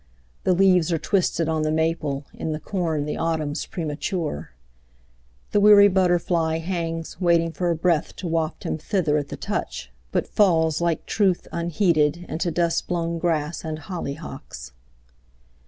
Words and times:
The 0.45 0.53
leaves 0.55 0.91
are 0.91 0.97
twisted 0.97 1.47
on 1.47 1.61
the 1.61 1.69
maple, 1.71 2.25
In 2.33 2.53
the 2.53 2.59
corn 2.59 3.05
the 3.05 3.17
autumn's 3.17 3.67
premature; 3.67 4.49
The 5.51 5.59
weary 5.59 5.89
butterfly 5.89 6.57
hangs 6.57 7.21
waiting 7.21 7.51
For 7.51 7.69
a 7.69 7.75
breath 7.75 8.15
to 8.15 8.27
waft 8.27 8.63
him 8.63 8.79
thither 8.79 9.15
at 9.17 9.27
The 9.27 9.37
touch, 9.37 9.91
but 10.11 10.25
falls, 10.27 10.81
like 10.81 11.05
truth 11.05 11.47
unheeded, 11.51 12.25
into 12.27 12.49
dust 12.49 12.87
blown 12.87 13.19
grass 13.19 13.63
and 13.63 13.77
hollyhocks. 13.77 14.71